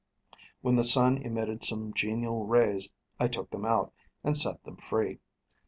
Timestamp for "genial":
1.93-2.47